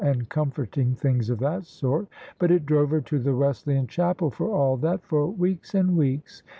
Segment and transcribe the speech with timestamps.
[0.03, 2.07] and comforting things of that sort.
[2.39, 6.41] But it drove her to the Wesleyan Chapel for all that, for weeks and weeks.